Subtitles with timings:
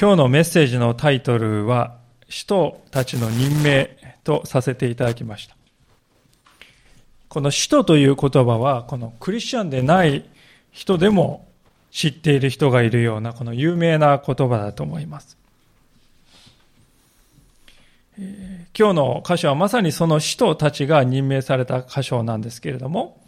[0.00, 1.98] 今日のメッセージのタイトルは、
[2.30, 5.54] 使徒たちの任命とさせていただきました。
[7.28, 10.24] この使徒という言葉は、このクリスチャンでない
[10.70, 11.46] 人でも
[11.90, 15.36] 知っている人がいるような、この有名な言葉だと思います。
[18.16, 18.24] 今
[18.74, 23.20] 日の箇所はまさにその使徒たちが任命された箇所なんですけれども、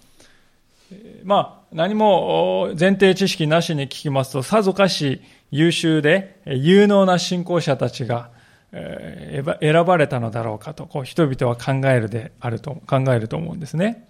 [1.23, 5.21] まあ、何も前提知識なしに聞きますと、さぞかし
[5.53, 8.31] 優秀で有能な信仰者たちが
[8.73, 14.09] 選ばれたのだろうかと、こう人々は考えるであると、考えると思うんですね。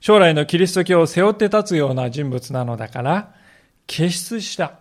[0.00, 3.34] 将来のキリスト教を背負って立つような人物なのだから、
[3.86, 4.74] 傑出した、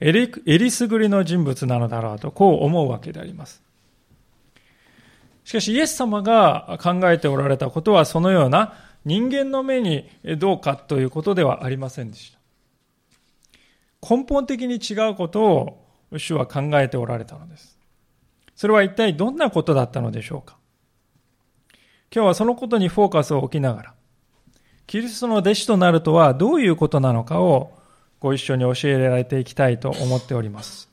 [0.00, 3.62] えり、えりすぐりの人物なのだろうと、こう思うわけであります。
[5.44, 12.43] しかし、イエス様が考えておられたことは、そのような人間の目にどうかということではありませんでした。
[14.08, 17.78] 根本的に違うことを主は考えておられたのです。
[18.54, 20.56] それは一体どんなことだったのでしょうか？
[22.14, 23.94] 今日はそのことにフォーカスを置きながら、
[24.86, 27.72] キリストの弟子となるとはどういうことなのかを
[28.20, 30.88] ご一緒に教えられていきたいと思っております。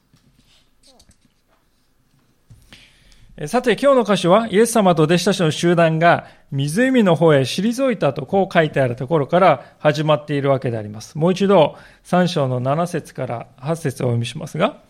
[3.47, 11.17] さて今日の箇所はイエス様と弟子たちの集団が湖の方へ退いたとこう書いてあるところから始まっているわけであります。
[11.17, 14.81] もう一度3章の7節から8節をお読みしますが、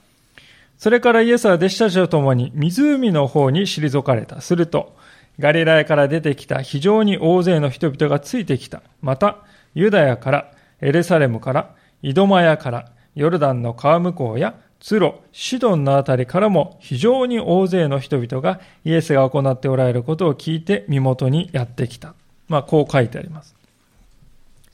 [0.79, 4.41] それからイエスは弟子たちと共に湖の方に退かれた。
[4.41, 4.97] すると、
[5.37, 8.81] ガリラヤから出てきた非常に大勢の人々がついてきた。
[9.01, 9.37] また、
[9.75, 22.15] ユダヤから、エルサレムから、イドマヤから、ヨルダンの川向こうやツロ、シドンのあたりからも非常に大勢の人々がイエスが行っておられることを聞いて身元にやってきた。
[22.49, 23.55] まあ、こう書いてあります。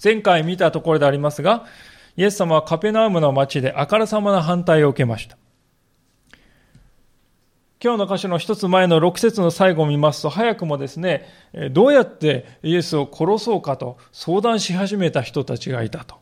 [0.01, 1.65] 前回見たところでありますが、
[2.15, 5.37] イエス様はカペナウムの町であからさまな反対を受けました。
[7.83, 11.25] 今日の箇所の一つ前の6節の最後を見ますと、早くもですね、
[11.71, 16.15] どうやってイエスを殺そうかと相談し始めた人たちがいたと。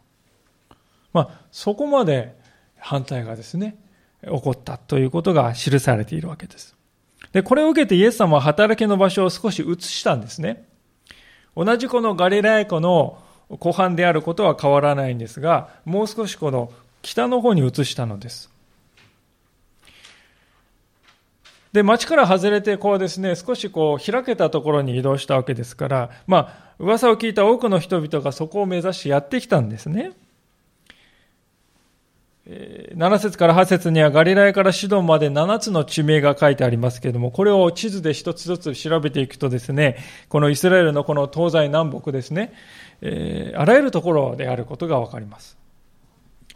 [1.14, 2.44] まあ、そこまで
[2.86, 3.76] 反対がですね、
[4.24, 6.76] 起こったということが記されているわけです。
[7.32, 10.68] で、これを受けてイエス様は働きの場所を少し移したんですね。
[11.56, 13.18] 同じこのガリラヤ湖の
[13.50, 18.52] 湖畔であることは変わらないんですが、もう少しこの北の方に移したのです。
[21.74, 30.12] で、町から外れて、こうですね、少しこう開けたところに移動したわけですから、まあ、噂を聞いた多くの人々がそこを目指してやってきたんですね。
[32.46, 39.98] 7節から8節にはガリラヤからシドンまで7つの地名が書いてありますけれども、これを地図で一つずつ調べていくとですね、
[40.30, 42.54] このイスラエルのこの東西南北ですね、
[43.02, 45.58] えー、あらゆるところであることがわかります。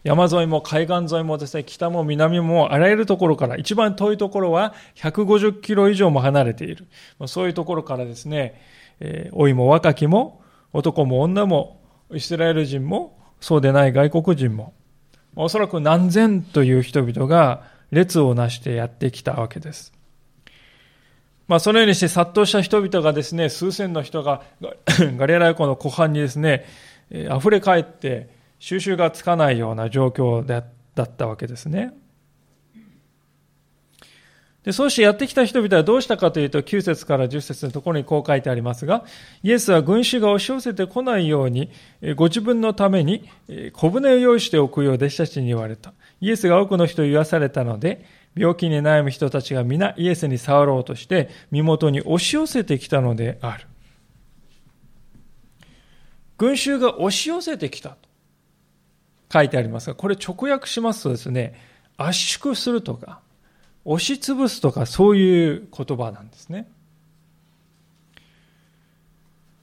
[0.04, 6.86] 山沿いも海岸沿いもですね、北も南もあらゆるところから、一番遠いところは150キロ以上も離れている。
[7.26, 8.62] そういうところからですね、
[9.00, 11.82] えー、老いも若きも、男も女も、
[12.14, 14.74] イスラエル人も、そうでない外国人も、
[15.42, 19.94] おそらく何千という人々が列をなしてやってきたわけです。
[21.48, 24.44] まあ、そのようにして殺到した人々がですね、数千の人が
[25.18, 26.66] ガリラヤ湖の湖畔にですね、
[27.10, 28.30] 溢れ返って
[28.60, 30.58] 収集がつかないような状況だ
[31.04, 31.94] ったわけですね。
[34.64, 39.06] で、そうしてやってきた人々はどうしたかというと、9節から10節のところにこう書いてありますが、
[39.42, 41.72] イエスは群衆が押し寄せてこないように、
[42.16, 43.30] ご自分のために
[43.74, 45.94] 小舟を用意しておくよう弟子たちに言われた。
[46.20, 48.06] イエスが多くの人を癒されたので、
[48.36, 53.66] 病気に悩む人たちが皆イエスに触ろうとして、身元に押し寄せてきたのである。
[56.38, 57.98] 群衆が押し寄せてきたと
[59.32, 61.54] 書いてありますが、これ直訳しますとですね、
[61.98, 63.22] 圧縮するとか、
[63.90, 66.70] 押しつぶすとかそういう言葉なんですね。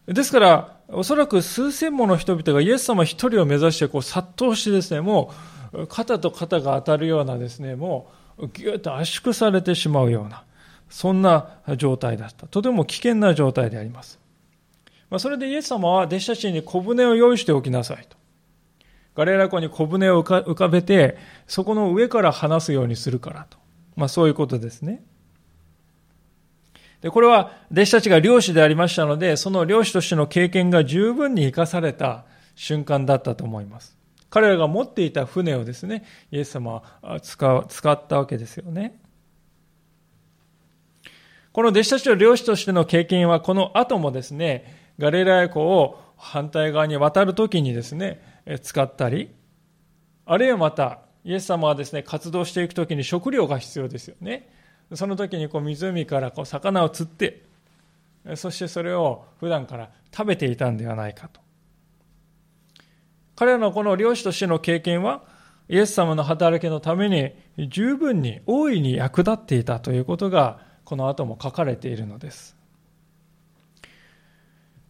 [0.09, 5.33] ですから、おそらく数千もの人々がイエス様一人を目指してこう殺到してですね、も
[5.73, 10.43] う肩と肩が当たるようなですね、もうぎゅっと圧縮されてしまうような、
[10.91, 12.49] そんな状態だった。
[12.49, 14.19] とても危険な状態であります。
[15.09, 18.17] まあ、それでイエス様は弟子たちに小舟を用意しておきなさいと。
[19.15, 23.66] ガレラ湖に小舟を浮かべて、そこの上から離すようにするからと。
[23.97, 25.03] まあそういうことですね。
[27.01, 33.97] で、これは弟子たちが漁師でありましたので、その漁師としての経験が十分に生かされた瞬間だったと思います。
[34.31, 39.01] 彼らが持っていた船をですね、イエス様は使使ったわけですよね。
[41.53, 48.21] この弟子たちの漁師としての経験は、この後もですね、ガレラヤ湖を反対側に渡るときにですね、
[48.61, 49.31] 使ったり、
[50.27, 54.49] あるいはまた、イエス様はですね、活動していくときに食料が必要ですよね。
[54.95, 57.43] その時にこう湖からこう魚を釣って、
[58.37, 61.41] そしてそれを普段から食べていたんではないかと。
[63.35, 65.25] 彼らのこの漁師としての経験は、
[65.69, 67.33] イエス様の働きのために
[67.71, 72.57] 十分に大いに役立っていたということが、この後も書かれているのです。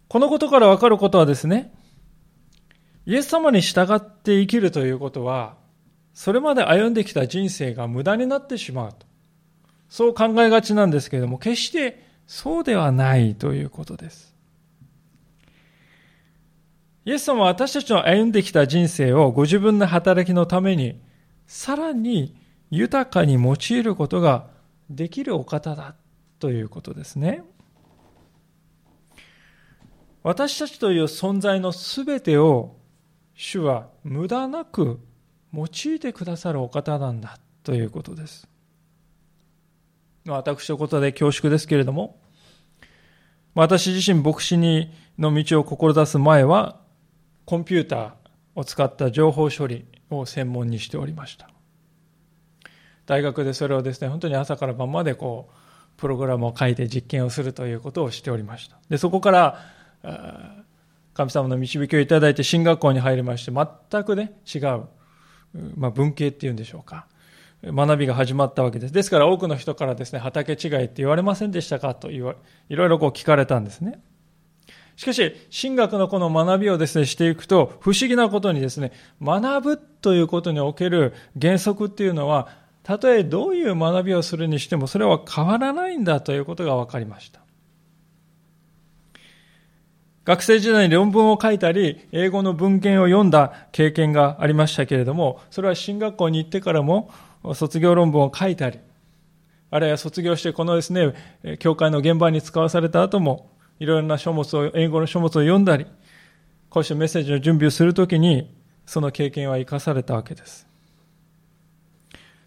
[0.09, 1.73] このことからわかることはですね、
[3.07, 5.65] イエス様に従って生きるということは、
[6.17, 9.07] それまで歩んできた人生が無駄になってしまうと。
[9.91, 14.35] そう考えがちなんですけれども、決してそうではないということです。
[17.05, 21.03] イエス様は私たちの歩んできた人生をご自分の働きのために、
[21.47, 22.35] さらに
[22.71, 24.47] 豊かに用いることが
[24.89, 25.97] できるお方だ
[26.39, 27.45] ということですね。
[30.23, 32.75] 私たちという存在のすべてを
[33.35, 34.99] 主は無駄なく
[35.57, 35.65] 用
[35.95, 38.47] いてくださるお方なんだということです。
[40.27, 42.21] 私のことで恐縮ですけれども、
[43.55, 46.81] 私自身牧師にの道を志す前は、
[47.47, 48.13] コンピューター
[48.55, 51.49] を使った情報処理を専門にしておりました。
[53.07, 55.55] 大学でそれをですね、本当に朝から晩までこう、
[55.97, 58.77] プログラムを書いて実験をするということをしておりました。
[58.91, 60.65] で、そこから、
[61.15, 64.83] 神様の導きをいただいて進学校に入りまして、全くね、違う、
[65.77, 67.07] まあ、文系っていうんでしょうか。
[67.65, 68.93] 学びが始まったわけです。
[68.93, 72.37] ですから多くの人からですね、畑違いって言われませんでしたかと言わ、
[72.69, 74.01] いろいろこう聞かれたんですね。
[74.97, 78.93] しかし、神学のこの学びをですね、していくと、不思議なことにですね、
[79.23, 82.49] 学ぶということにおける原則っていうのは、
[82.83, 87.41] たとえどういう学びをするにしても、それは変わらないんだということが分かりました。
[90.27, 97.11] 学生時代に論文を書いたり、英語の文献を読んだ経験がありましたけれども、それは進学校に行ってからも、
[97.55, 98.81] 卒業論文を書いたり、
[99.71, 101.15] あるいは卒業してこのですね、
[101.61, 105.87] 教会の現場に使わされた後も、いろいろな書物を、英語の書物を読んだり、
[106.71, 108.53] こうしてメッセージの準備をするときに、
[108.85, 110.67] その経験は生かされたわけです。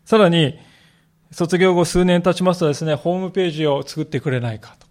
[0.04, 0.60] さらに、
[1.31, 4.88] 卒業後数年経ちますとですね、ホームページを作ってくれないかと、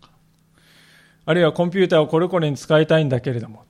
[1.29, 3.67] あるいはコンピューターをこれこれに使いたいんだけれども、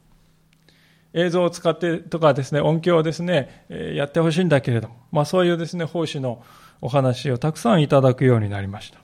[1.12, 3.66] 映像を使ってとかですね、音響をですね、
[3.96, 6.40] やってほしいんだけれども、まあそういうですね、奉仕の
[6.80, 9.00] お話をたくさんいただくようになりました。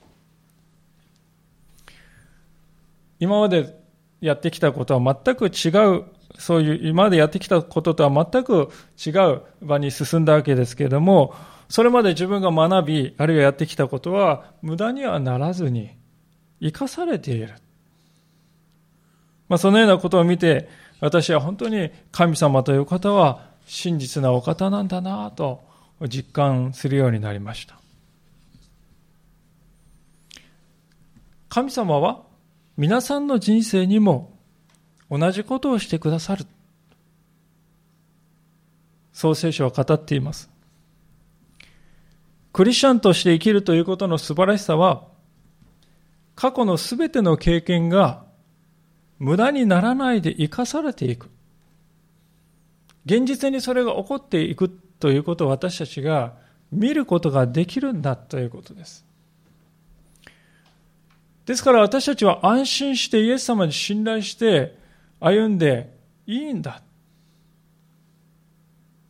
[3.19, 3.77] 今まで
[4.21, 5.67] やってきたことは全く違
[5.97, 6.05] う、
[6.37, 8.69] そういう今までやってきたこととは全く
[9.05, 11.35] 違う場に進んだわけですけれども、
[11.67, 15.97] それまで自分が学び、あるいはやってきたことは無駄にはならずに
[16.61, 17.55] 生かされている。
[19.49, 20.69] まあそのようなことを見て、
[20.99, 25.63] 私は本当に神様という方は真実なお方なんだなと
[26.07, 27.79] 実感するようになりました。
[31.49, 32.23] 神様は
[32.77, 34.37] 皆さんの人生にも
[35.09, 36.45] 同じことをしてくださる。
[39.13, 40.49] そう聖書は語っています。
[42.51, 45.03] クリスチャンとして生きるということの素晴らしさは、
[46.35, 48.24] 過去のすべての経験が
[49.19, 51.29] 無駄にならないで生かされていく。
[53.05, 54.69] 現実にそれが起こっていく
[54.99, 56.33] ということを私たちが
[56.71, 59.05] 見ることができるんだということです。
[61.45, 64.77] ですから私たちは安心してイエス様に信頼して
[65.19, 65.95] 歩んで
[66.25, 66.81] いいんだ。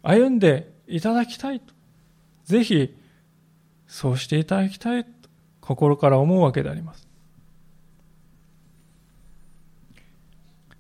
[0.04, 1.74] 歩んでいただきたいと。
[2.44, 2.94] ぜひ
[3.88, 5.10] そうしていただきたいと
[5.62, 7.05] 心から思うわけであります。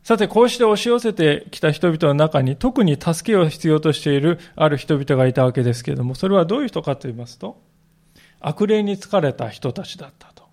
[0.05, 7.59] さて、こうして押し寄せてきた人々の中に特に助けを必要としているある人々がいたわけですけれども、それはどういう人かと言いますと、
[8.39, 10.43] 悪霊に疲れた人たちだったと。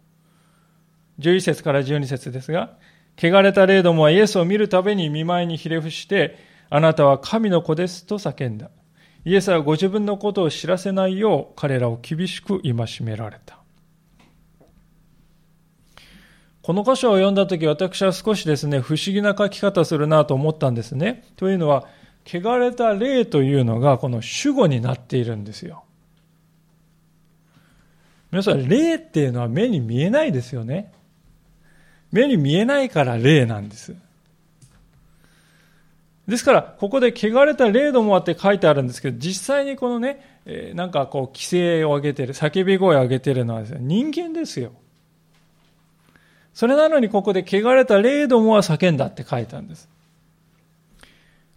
[1.19, 2.79] 11節から12節ですが、
[3.19, 6.39] 汚れた霊どもはイエスを見るたびに見舞いにひれ伏して、
[6.71, 8.71] あなたは神の子ですと叫んだ。
[9.27, 13.62] イエスはご自分のことを知らせないよう彼らを厳しく戒められた。
[16.63, 21.25] この箇所を読んだとき、私は少しですね、不思議な書き方するなと思ったんですね。
[21.37, 21.87] というのは、
[22.25, 25.83] 汚れた霊というのが、この主語になっているんですよ。
[28.31, 30.93] 皆さん、霊っていうのは目に見えないですよね。
[32.13, 33.97] 目に見えないから霊なんです。
[36.29, 40.41] ですから、ここで汚れた霊どもあって書いてあるんですけど、実際にこのね、
[40.75, 44.73] なんかこう、規制を上げてる、叫び声を上げてるのはですね、人間ですよ。
[46.55, 49.89] それなのにここで汚れた霊どもは叫んだって書いたんです。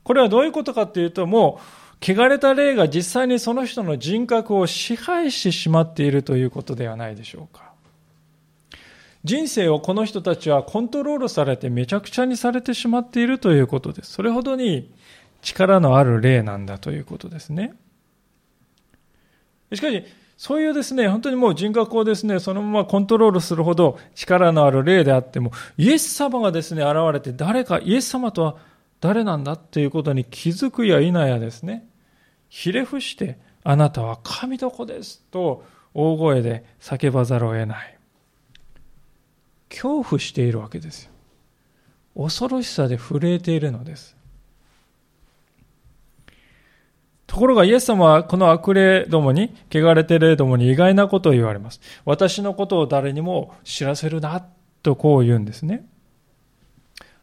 [0.03, 7.71] これはどういうことかっていうと、もう汚れた霊が実際にその人の人格を支配してしまっているということではないでしょうか。
[9.23, 14.11] 人生をこの人たちはコントロールされてめちゃくちゃにされてしまっているということです。
[14.11, 14.93] それほどに
[15.41, 17.73] 力のある霊なんだということですね。
[19.73, 20.03] しかし、
[20.37, 28.57] そういうですね、本当にもう人格をですね、そのままコントロールするほど力のある霊であっても、イエス様がですね、現れて誰か、イエス様とは
[28.99, 31.87] 誰なんだっていうことに気づくや否やですね、
[32.49, 35.63] ひれ伏して、あなたは神の子ですと
[35.93, 37.97] 大声で叫ばざるを得ない。
[39.69, 41.11] 恐怖しているわけですよ。
[42.15, 44.14] 恐ろしさで震えているのです。
[47.35, 51.81] ところがイエス様はこの悪霊どもに、汚れて霊どもに意外なことを言われます。
[52.05, 54.45] 私のことを誰にも知らせるな、
[54.83, 55.85] とこう言うんですね。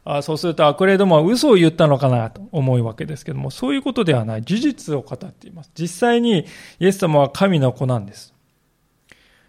[0.04, 4.42] あそうすると悪霊どもは嘘を言ったのかなと思うわけですけども、そういうことではない。
[4.42, 5.71] 事実を語っています。
[5.75, 6.45] 実際に
[6.78, 8.35] イエス様は神の子なんです。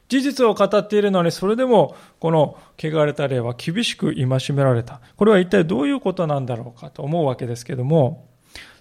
[0.08, 5.02] 事実を語っているのに、それでもこの汚れた霊は厳しく戒められた。
[5.18, 8.30] これは一体どういうことなんだろうかと思うわけですけども、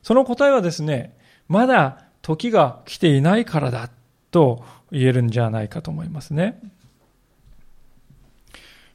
[0.05, 1.21] その答えはですね、
[1.53, 3.91] まだ時が来ていないからだ
[4.31, 6.59] と言えるんじゃないかと思いますね。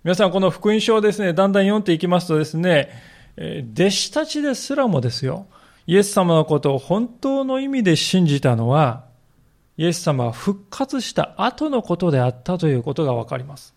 [0.04, 2.90] 皆さん、この福音書をですね、だんだん読んでいきますとですね、
[3.38, 5.46] 弟子たちですらもですよ、
[5.86, 9.06] イエス様のことを本当の意味で信じたのは、
[9.78, 13.76] イエス様は復活した後のことであったということがわかります。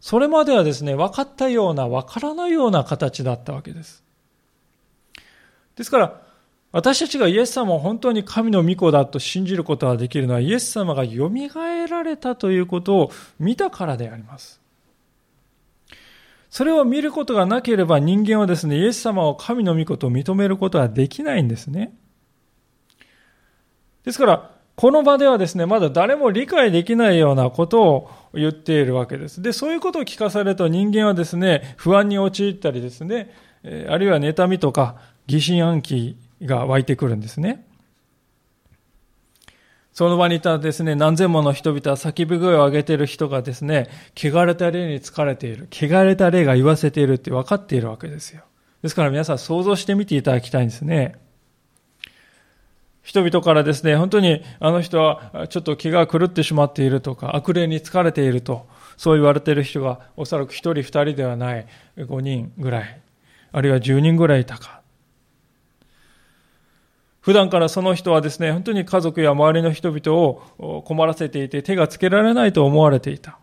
[0.00, 4.02] それまではですね、分かったような、分からないような形だったわけです。
[5.76, 6.23] ですから、
[6.74, 11.30] 私たちがイエス様を本当に神の御子だと信じることができるのはイエス様が蘇
[11.88, 14.60] られたということを見たからであります。
[16.50, 21.94] それを見ることがなければ人間はですね、イエス様を神の御子と認めることはできないんですね。
[24.02, 29.40] ですから、この場ではですね、まだ誰も理解できないようなことを言っているわけです。
[29.42, 33.32] で、そういうことを聞かされると人間はですね、不安に陥ったりですね、
[33.88, 34.96] あるいは妬みとか
[35.28, 37.66] 疑心暗鬼が湧いてくるんですね。
[39.94, 45.68] その場にいたですね、何千もの人々は叫び声を上げている人がですね、汚れた霊に疲れている。
[45.70, 48.42] 汚れた霊が言わせているって分かっているわけですよ。
[48.82, 51.14] ですから皆さん想像してみていただきたいんですね。
[53.04, 61.66] 人々からですね、本当にあの人はちょっと気が狂ってしまっているとか、悪霊に疲れていると、そう言われている人がおそらく一人二人ではない
[61.98, 63.00] 5人ぐらい、
[63.52, 64.80] あるいは10人ぐらいいたか。
[67.24, 73.38] 普段からその人はですね、本当に家族や周りの人々を困らせていて手がつけられないと思われていた。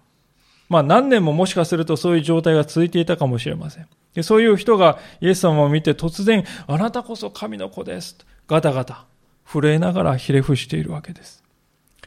[0.69, 3.87] まあ何年ももしかするとそういう状態が続いていたかもしれません。
[4.13, 8.19] でそういう人がイエス様を見て突然、あなたこそ神の子です。
[8.47, 9.07] ガタガタ、
[9.51, 11.43] 震えながらひれ伏しているわけです。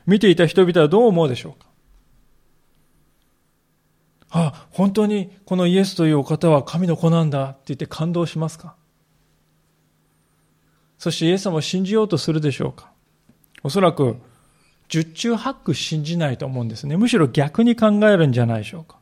[0.06, 1.66] 見ていた人々はどう思うでしょうか？
[4.30, 8.76] あ、本当にこのイエスというお方は神の子なんだって言って感動しますか？
[11.04, 12.90] そしてイエス様を信じようとするでしょうか？
[13.62, 14.16] おそらく、
[14.88, 16.96] 十中八九信じないと思うんですね。
[16.96, 18.96] むしろ逆に考えるんじゃないでしょうか？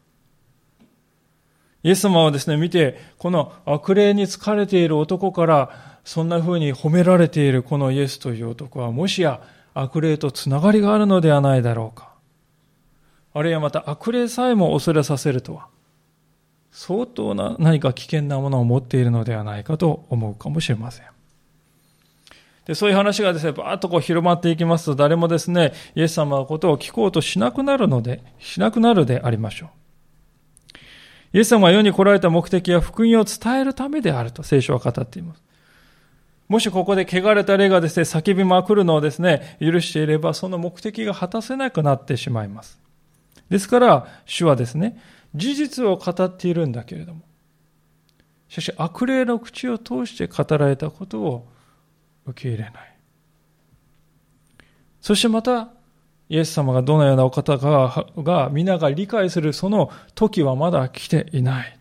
[1.85, 9.41] イエス様はですね、見て、この悪霊に疲れている男から、そんな風に褒められているこのイエスという男は、もしや
[9.73, 12.15] 悪霊とつながりがあるのではないだろうか。
[13.33, 15.69] あるいはまた悪霊さえも恐れさせるとは、
[16.73, 21.07] 相当な何か危険なものを持っているのではないかと思うかもしれません。
[22.67, 29.69] で、そういう話がですね、ばーっとこう広まっていきますと、誰もですね、イエス様のことを聞こうとしなくなるので、しなくなるでありましょう。
[31.35, 35.43] イエス様が世に来られた目的は福音を伝えるためであると聖書は語っています。
[36.49, 42.79] もしここで汚れた霊がですね、叫びまくるのをですね、許していれば、その目的が果たせなくなってしまいます。
[43.49, 45.01] ですから、主はですね、
[45.35, 47.23] 事実を語っているんだけれども、
[48.49, 51.49] しかし悪霊の口を通して語られたことを
[52.27, 52.73] 受け入れない。
[55.01, 55.69] そしてまた、
[56.29, 61.79] イエス様がどのようなお方かが皆が理解するその時はまだ来ていない。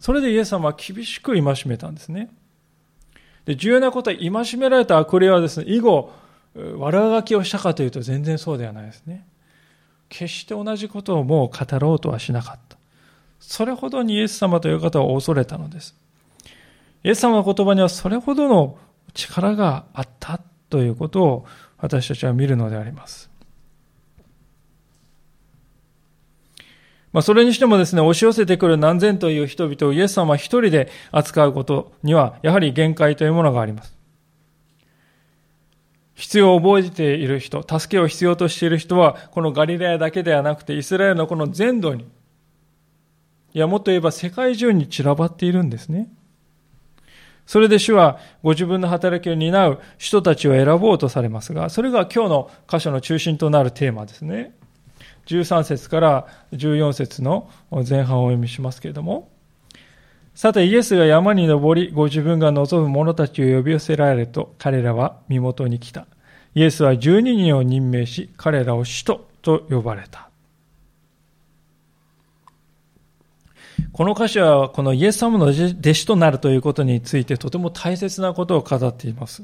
[0.00, 2.30] それでイエス様は厳しく戒めたんですね。
[3.44, 6.12] で重要なことは戒められた悪霊はですね、以後、
[6.78, 9.24] 悪あがきをしたかというと全然そうではないですね。
[10.08, 12.76] 決して同じことをもう語ろうとはしなかった。
[13.38, 15.94] それほどにイエス様という方を恐れたのです。
[17.02, 18.78] イエス様の言葉にはそれほどの
[19.14, 21.46] 力があったということを
[21.78, 23.30] 私たちは見るのであります。
[27.12, 33.96] まあ、それにしてもですね、押し寄せてくる何千という人々をイエス様一人で扱うことには、やはり限界というものがあります。
[36.14, 42.06] 必要を覚えている人、助けを必要としている人は、このガリラヤだけではなくて、イスラエルのこの全土に、
[43.54, 46.12] いや、もっと言えば世界中に散らばっているんですね。
[47.50, 54.54] それで主はご自分の働きを担う人たちを選ぼうとされますが、それが今日の箇所の中心となるテーマですね。
[55.26, 59.30] 13節から14節の前半をお読みしますけれども、
[60.32, 66.06] さてイエスが山に登り、ご自分が望む者たちを呼び寄せられると、彼らは身元に来た。
[66.54, 70.29] イエスは12人を任命し、彼らを使徒と呼ばれた。
[73.92, 79.42] この歌詞はこのイエス様の弟子となるということについてとても大切なことを語っています。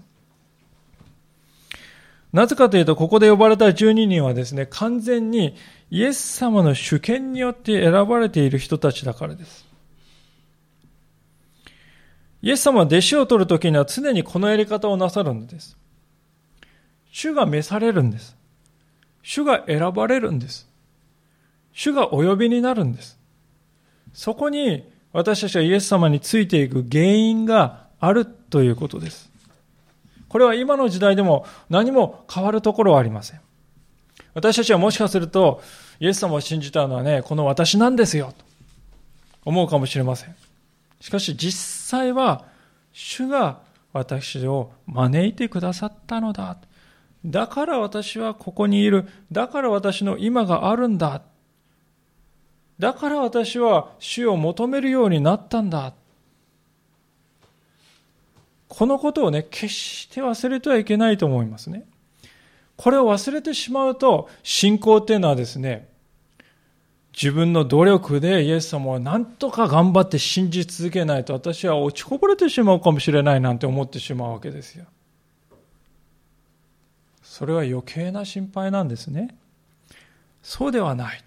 [2.33, 5.57] なぜかというと、ここで呼ばれた12人はですね、完全に
[5.91, 9.67] イエス様の主権によって選ばれている人たちだからです。
[12.43, 15.77] イエス様は弟子を取るときには常にこのやり方をなさるんです。
[17.11, 18.37] 主が召されるんです。
[19.23, 20.69] 主が選ばれるんです。
[21.73, 23.16] 主がお呼びになるんです。
[24.17, 29.31] そこに私たちはイエス様についていく原因があるということです。
[30.31, 33.41] これは今の時代でも何も変わるところはありません。
[34.33, 35.63] 私たちはもしかすると、
[36.01, 38.45] イエス様を信じたのはね、この私なんですよ、と
[39.45, 40.35] 思うかもしれません。
[40.99, 42.47] しかし実際は、
[42.95, 43.61] 主が
[43.93, 46.57] 私を招いてくださったのだ。
[47.27, 49.07] だから私はここにいる。
[49.31, 51.21] だから私の今があるんだ。
[52.79, 55.95] だから私は主を求めるようになったんだ。
[58.69, 61.87] このことをね、決して忘れてはいけないと思いますね。
[62.77, 65.89] これを忘れてしまうと、信仰っていうのはですね、
[67.17, 74.85] 自分の努力でイエス様を何とか頑張って信じ続けないと私は落ちこぼれてしまうかもしれないなんて思ってしまうわけですよ。
[77.23, 79.35] それは余計な心配なんですね。
[80.43, 81.25] そうではない。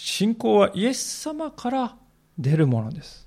[0.00, 1.96] 信仰はイエス様から
[2.38, 3.26] 出るものです。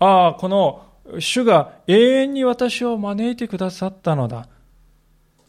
[0.00, 0.84] ああ、この
[1.20, 4.48] 主が永遠に私を招いてくださったのだ。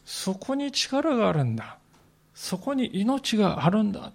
[0.04, 1.78] そこに力があるんだ。
[2.32, 4.12] そこに命があるんだ。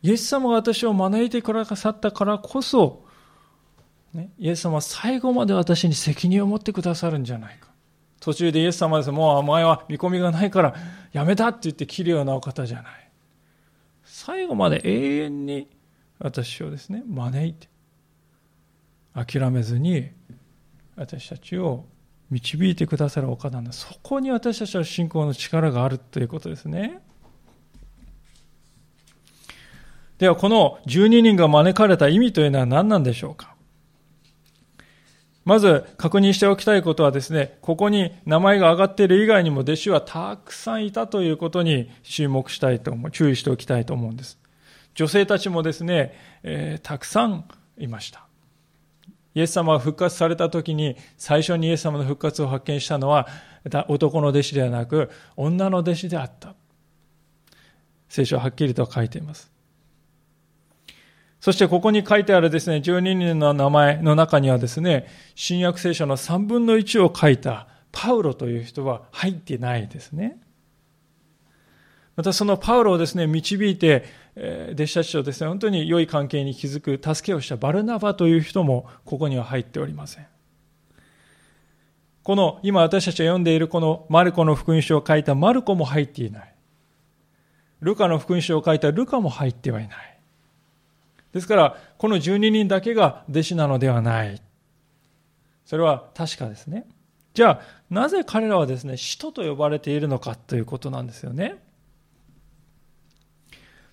[0.00, 3.04] イエス様が私を招いてくださったからこそ、
[4.14, 7.73] ね、イエス様は最後まで私に責任を持ってくださるんじゃないか。
[8.24, 10.74] 途中でイエス様ですもうお前は見込みがないから
[11.12, 13.10] やめたって言って切るようなお方じゃない。
[14.02, 15.68] 最後まで永遠に
[16.18, 17.68] 私をですね、招いて、
[19.12, 20.08] 諦めずに
[20.96, 21.84] 私たちを
[22.30, 23.72] 導いてくださるお方なんだ。
[23.72, 27.00] そこに私たちは信仰の力があるということですね。
[30.16, 33.53] ではこの12人が招かれた意味というのは何なんでしょうか？
[35.44, 44.38] まず確認しておきたいことはですね、ここに名前が挙がっている以外にも弟子はたくさんいたということに注目したいと思う、注意しておきたいと思うんです。
[44.94, 47.44] 女性たちもですね、えー、たくさん
[47.76, 48.26] いました。
[49.34, 53.26] イエス様が復活された時に最初にイエス様の復活を発見したのは
[53.88, 56.54] 男の弟子ではなく女の弟子であった。
[58.08, 59.53] 聖書ははっきりと書いています。
[61.44, 70.38] そしてここに書いてあるですね、12人の名前の中にはですね、新約聖書の3分の1を書いたパウロという人は入ってないですね。
[72.16, 74.06] またそのパウロをですね、導いて、
[74.72, 80.26] 弟子たちとですね、本当に良い関係に築く助けをしたバルナバという人もここには入っておりません。
[82.22, 86.54] この今私たちが読んでいるこのマルコの福音書を書いたマルコも入っていない。
[87.82, 90.13] ルカの福音書を書いたルカも入ってはいない。
[91.34, 94.40] ですから、この12人だけが弟子なのではない。
[95.64, 96.86] それは確かですね。
[97.34, 101.56] じゃあ、なぜ彼らはですね、使徒と呼ばれているのかということなんですよね。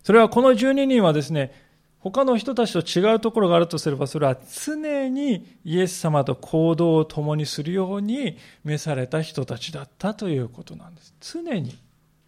[0.04, 1.51] それはこの12人はですね、
[1.97, 11.15] 他の人たちと違うところがあるとすれば、それは常にイエス様と行動を共にするように召された人たちだったということなんです。
[11.19, 11.75] 常に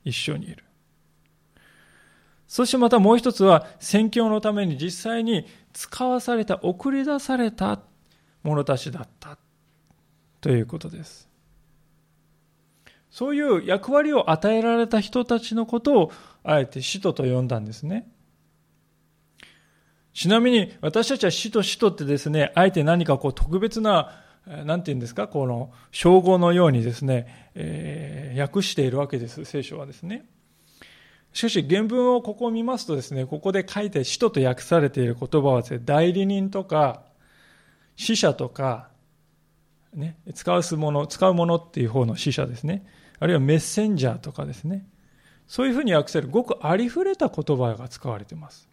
[0.04, 0.64] 一緒にいる。
[2.54, 7.80] そしてまたもう一つは、宣教のために実際に使わされた、送り出された
[8.44, 9.40] 者たちだった
[10.40, 11.28] ということです。
[13.10, 16.12] そういう役割を与えられた人たちのことを、
[16.44, 18.08] あえて使徒と呼んだんですね。
[20.14, 24.12] ちなみに私たちは使徒使徒ってですね、あえて何かこう特別な、
[24.46, 30.28] なんて言うんですか、この称号のようにですね、えー、訳しているわけです、聖書はですね。
[31.34, 37.02] しかし原文をここを見ますとですね、ここで書いて使徒と訳されている言葉はですね、代理人とか、
[37.96, 38.90] 死者とか、
[39.94, 42.86] ね、使うもの、使うものっていう方の死者ですね。
[43.20, 44.86] あるいはメッセンジャーとかですね。
[45.48, 48.70] そういうふうに訳せるごくありふれた言葉が使われています。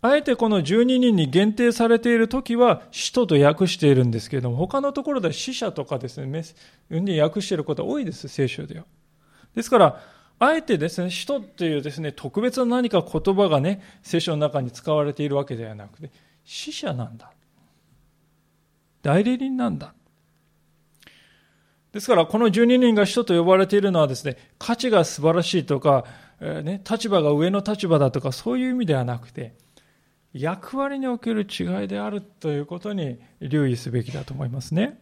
[0.00, 6.44] あえてこの12人に限定されている時は使徒と訳しているんですけれども、他のところでは死者とかですね、
[6.90, 8.84] に訳していることは多いです、聖書では。
[9.54, 10.02] ですから、
[10.44, 16.10] あえてですね、使徒っていうですね、特別な何か言葉がね、聖書の中に使われているわけではなくて、
[16.44, 17.30] 死者なんだ。
[19.02, 19.94] 代理人なんだ。
[21.92, 26.04] ですから、この12人が使徒と呼ばれているのはですね、価値が素晴らしいとか、
[26.40, 29.54] えー、ね、立場が上の立場だとか、そういう意味ではなくて、
[30.32, 34.98] 役割における違いであるということに留意すべきだと思いますね。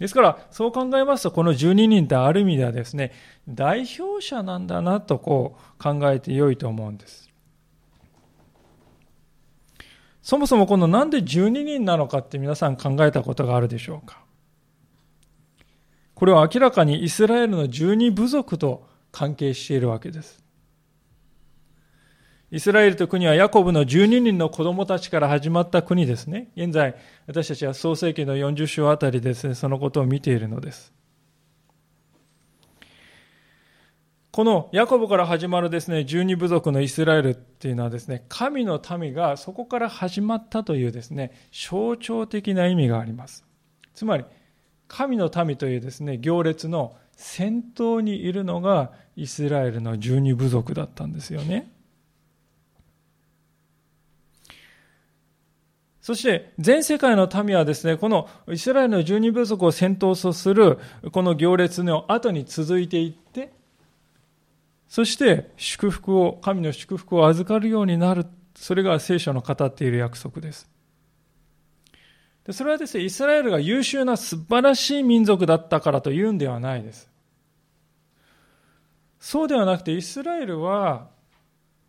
[0.00, 3.12] ですから、そう考えますと、この12人ってある意味ではですね、
[3.46, 7.30] 代表者なんだなとこう考えて良いと思うんです。
[10.22, 14.22] そもそもこのなんで12人なのかって皆さん考えたことがあるでしょうか
[16.14, 20.42] これは明らかにイスラエルの12部族と関係しているわけです。
[22.52, 26.48] イスラエルと国はヤコブの12人の子供たちから始まった国ですね。
[26.56, 26.96] 現在、
[27.28, 30.92] 私たちは創世紀の40章あたりですね、そのことを見ているのです。
[34.32, 43.44] このヤコブから始まるですね、12部族のイスラエルっていうのはですね、神の民がそこから始まったというですね、象徴的な意味があります。
[43.94, 44.24] つまり、
[44.88, 51.70] 神の民というですね、行列の先頭にいるのがイスラエルの12部族だったんですよね。
[56.00, 60.78] そして全世界の民はですね、このイスラエルの十二部族を先頭とする
[61.12, 63.52] この行列の後に続いていって、
[64.88, 68.26] そして祝福を、神の祝福を預かるようになる。
[68.56, 70.68] それが聖書の語っている約束です。
[72.44, 77.08] でそれはですね、イスラエルが優秀な素晴らしい民族だったからというんではないです。
[79.20, 81.10] そうではなくて、イスラエルは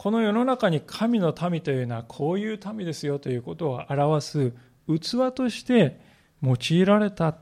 [0.01, 4.51] この世の中に神の民というのはこういう民ですよということを表す
[4.87, 6.01] 器として
[6.41, 7.37] 用いられた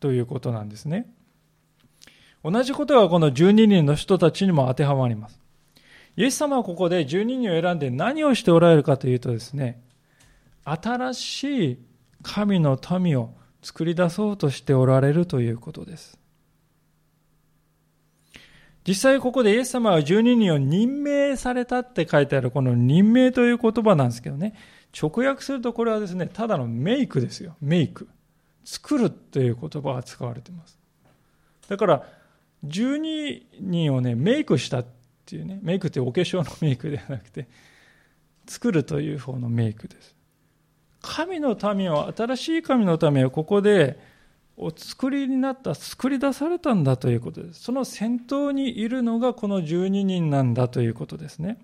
[0.00, 1.12] ということなんですね。
[2.42, 5.38] 同じことがこの12人の人たちにも当てはまります。
[6.16, 9.82] イエス様はここで12人を選んで何をしておられるかというとですね、
[10.64, 11.78] 新しい
[12.22, 16.17] 神の民を作り出そうとしておられるということです。
[18.88, 24.54] 実際ここでイエス様は12人を任命されたって書いてあるこの任命という言葉なんですけどね、
[24.98, 27.54] 直訳するとこれはですね、ただのメイクですよ。
[27.60, 28.08] メイク。
[28.64, 30.78] 作るという言葉が使われてます。
[31.68, 32.02] だから、
[32.64, 34.86] 12人をね、メイクしたっ
[35.26, 37.46] ていうね、メイクってお化粧のメイクではなくて、
[38.46, 40.16] 作るという方のメイクです。
[41.02, 43.98] 神の民を、新しい神の民をここで
[44.60, 47.62] お作りになった、作り出されたんだということです。
[47.62, 51.58] その先頭にいるのがこの12人なんだということですね。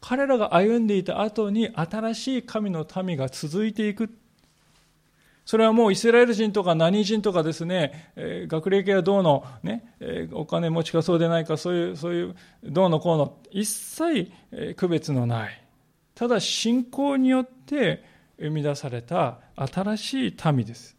[0.00, 4.10] 彼らが歩んでいた後に新しい神の民が続いていく。
[5.44, 15.62] それはもうイスラエル人とか何人とかですね、えー、学歴はどうの、ね、えー、お金持ちかそうでないか、そういう、そういう、どうのこうの、一切、えー、区別のない。
[16.14, 18.04] ただ信仰によって
[18.38, 20.96] 生み出された新しい民です。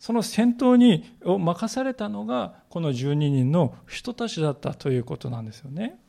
[0.00, 6.00] その先頭にを任されたのがこの12人の人たちだったということなんですよね。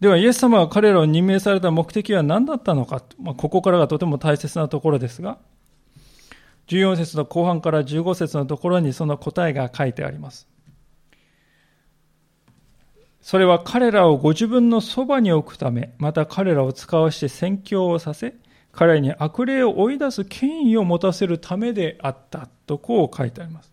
[0.00, 5.38] ではイエス様が彼らを任命された目的は何だったのか、まあ、ここからがとても大切なところですが
[6.68, 10.48] 14節の後半から15節のところにその答えが書いてあります。
[13.20, 18.34] それは彼らをご自分のそばに置くため、また彼らを使わして宣教をさせ、
[18.72, 23.72] 彼に悪霊を追い出す権威を持たせるためであったとこう書いてあります。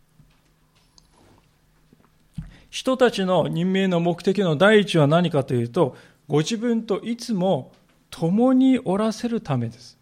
[2.70, 5.96] 人たちの任命の目的の第一は何かというと、
[6.28, 7.72] ご自分といつも
[8.10, 9.98] 共におらせるためです。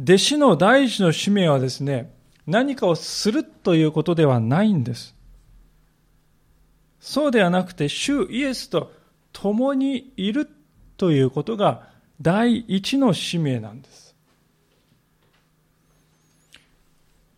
[0.00, 2.12] 弟子の第一の使命はですね、
[2.46, 5.14] 何かをするということではないんです。
[7.00, 8.92] そうではなくて、主イエスと
[9.32, 10.48] 共にいる
[10.96, 11.91] ということが
[12.22, 14.14] 第一の使命なんです。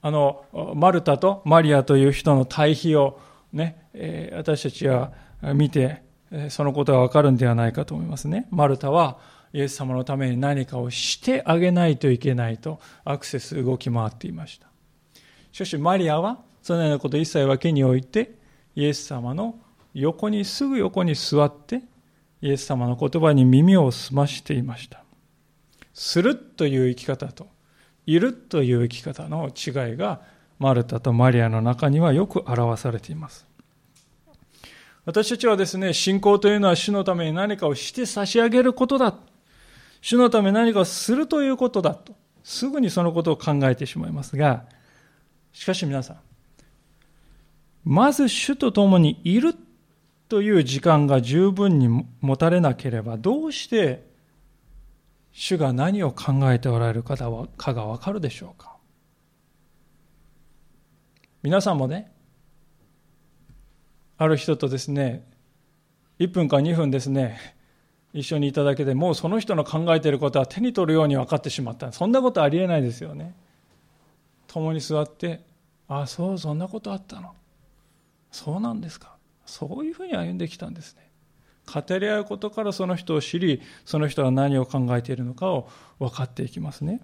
[0.03, 0.44] あの、
[0.77, 3.18] マルタとマリアという人の対比を
[3.53, 5.12] ね、え、私たちは
[5.55, 6.03] 見て、
[6.51, 8.47] そのことがわかるんではないかと思いますね。
[8.51, 9.18] マルタは
[9.55, 14.66] イエス様のために何かをしてあげないといけないとアクセス動き回っていました。
[15.53, 18.35] しかしマリアはそのようなことを一切分けにおいて
[18.75, 19.55] イエス様の
[19.94, 21.83] 横にすぐ横に座って
[22.44, 25.02] イエス様の言葉に耳を澄ましていました。
[25.94, 27.48] するという生き方と、
[28.04, 30.20] いるという生き方の違いが、
[30.59, 33.46] マルタとマリアの中にはよく表されています。
[35.07, 39.14] 私たちはですね、信仰というのは主のために何かをして差し上げることだ。
[40.02, 44.66] 主のため何かをするということだと、すぐにそのことを考えてしまいますが、
[45.54, 46.16] しかし皆さん、
[47.87, 49.54] まず主と共にいる
[50.35, 54.05] という時間が十分に持たれなければ、どうして
[55.31, 57.31] 主が何を考えておられるかが
[57.87, 58.77] わかるでしょうか？
[61.44, 62.12] 皆さんもね、
[64.18, 65.25] ある人とですね、
[66.18, 67.38] 1分か2分ですね、
[68.12, 71.92] 一緒にいただけでもうその人の考えていることは手に取るように分かってしまった。
[71.92, 73.37] そんなことありえないですよね。
[74.49, 75.44] 共に座って、
[75.87, 77.35] ああ、そう、そんなことあったの。
[78.33, 79.13] そうなんですか。
[79.46, 81.11] そういうふうに歩んできたんですね。
[81.72, 87.00] 語り合うことからその人を知り、その人が何を考えているのかを分かっていきますね。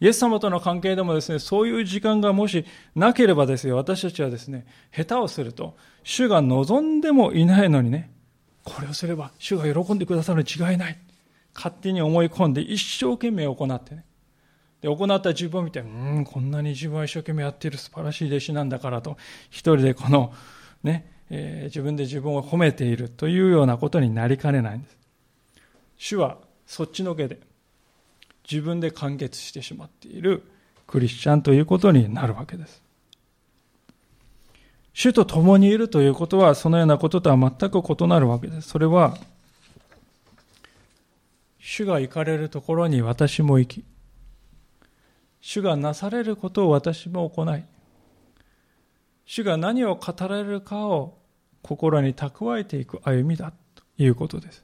[0.00, 8.10] イエス様との関係でもですね、そういう時間がもしなければですよ、私たちはですね、下手をすると、主が望んでもいないのにね、
[8.64, 10.98] これをすれば主が喜んでくださるに違いない。
[11.54, 14.04] 勝手に思い込んで一生懸命行ってね。
[14.80, 19.16] で、行った自分を見て、うん、こんなに自分は一生懸命やっている素晴らしい弟子なんだからと、
[19.50, 20.34] 一人でこの、
[20.82, 24.96] ね、えー、自分で自分を褒めているというようなことになりかねないんです。
[25.96, 27.40] 主はそっちのけで、
[28.50, 30.42] 自分で完結してしまっている
[30.86, 32.82] クリスチャンということになるわけです。
[34.94, 38.68] 主と共にいるということは、そのようなこととは全く異なるわけです。
[38.68, 39.16] それは、
[41.58, 43.84] 主が行かれるところに私も行き、
[45.40, 47.64] 主がなされることを私も行い、
[49.34, 51.16] 主が何を語られるかを
[51.62, 54.62] 心に蓄えていく歩みだということです。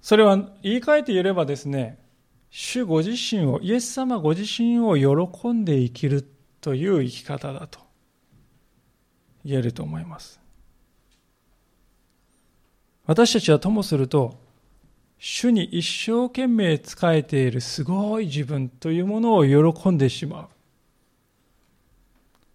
[0.00, 1.98] それは言い換えて言えばですね、
[2.48, 6.26] 主ご自身を、イエス様ご自身を喜んで生きる
[6.62, 7.80] という生き方だと
[9.44, 10.40] 言えると思います。
[13.04, 14.40] 私たちはともすると、
[15.18, 20.48] 主に一生懸命仕えているすごい自分というものを喜んでしまう。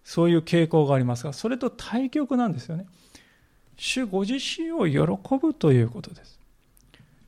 [0.08, 2.86] そういう傾向がありますが、それと対極なんですよね。
[3.76, 6.40] 主ご自身を喜ぶということです。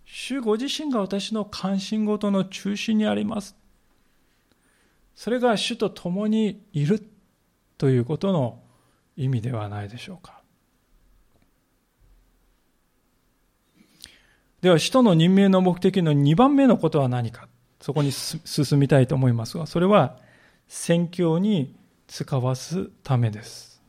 [0.07, 3.55] 主ご自身が私の関心事の中心にあります。
[5.15, 7.07] それが主と共にいる
[7.77, 8.63] ということの
[9.15, 10.41] 意味ではないでしょうか。
[14.63, 17.47] では、使徒の任命の目的の2番目のことは何か。
[17.83, 20.17] そこに進みたいと思いますが、それは
[20.67, 21.79] 宣教に
[22.11, 23.81] 使わすためです。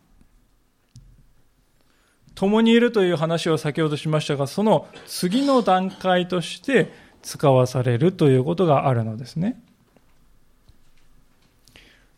[2.36, 9.60] 共にいるという話を先ほどしましたが、その次の段階として使わされるということがあるのですね。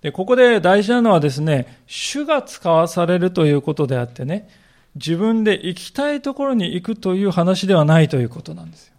[0.01, 4.49] で、ここで大事なのはですね、主が使わされるということであってね、
[4.95, 8.93] 自分で行きたいところに行くという話ではないということなんですよ。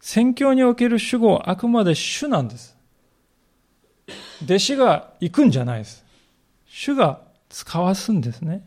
[0.00, 2.71] 宣教における主語はあくまで主なんです。
[4.44, 6.04] 弟子が行くんじゃないです。
[6.66, 8.66] 主が使わすんですね。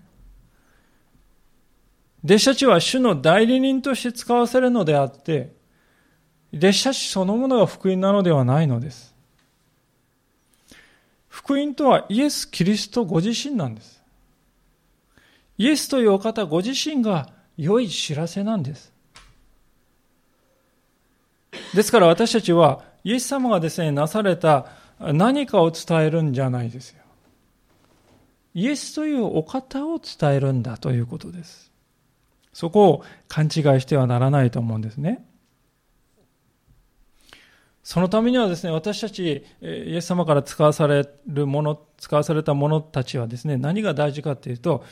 [2.23, 5.53] 弟子たちは主の代理人として使わせるのであって、
[6.53, 9.13] 弟子たちそのものが福音なのではないのです。
[11.27, 14.01] 福音とはイエス・キリストご自身なんです。
[15.57, 18.91] イエスというお方ご自身が良い知らせなんです。
[21.73, 24.65] ですから私たちはイエス様がですね、なされた
[24.99, 27.01] 何かを伝えるんじゃないですよ。
[28.53, 31.71] イエスというお方を伝えるんだということです。
[32.53, 35.25] そこを勘違いしてはならないと思うんですね。
[37.83, 44.83] そのためにはですね、私たち、イエス様から使わされるもの、使わされた者たちはですね、何が大事かっていうと、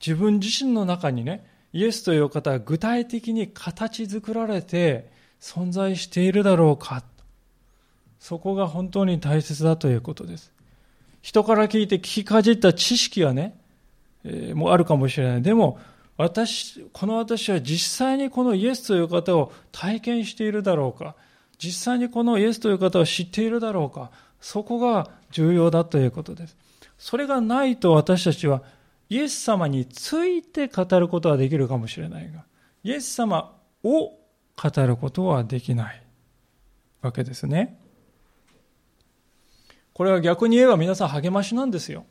[0.00, 5.10] 自分自身の中にね、イエスという方が具体的に形作られて
[5.40, 7.02] 存在しているだろうか。
[8.20, 10.52] そこが本当に大切だということです。
[11.22, 13.58] 人から聞いて聞きかじった知識はね、
[14.24, 15.42] えー、もうあるかもしれない。
[15.42, 15.78] でも、
[16.16, 21.16] 私、この私は実際にこのイエスという方を体験しているだろうか、
[21.58, 26.56] 実際にこのイエスという方を知っているだろうか、そこが重要だということです。
[26.98, 28.62] それがないと私たちは
[29.08, 32.44] イエス様について語ることはできるかもしれないが、
[32.84, 36.02] イエス様を語ることはできない
[37.00, 37.78] わけですね。
[39.92, 42.06] これは逆に言えば皆さん励ましなんですよ。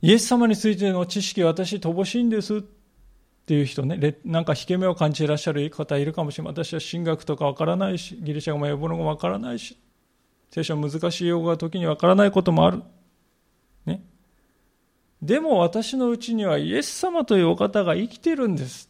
[0.00, 2.62] イエス様についての知識私乏しいんですっ
[3.46, 6.52] ていう人ね、なんか引け目を感じていらっしゃる方いるかもしれない。
[6.52, 9.76] 私は神学とかわからないし、ギリシャ語も英語もわからないし、
[10.50, 12.82] 聖書難しい用語が時にわからないこともある。
[13.86, 14.04] ね。
[15.20, 18.87] でも私のうちにはイエス様というお方が生きてるんです。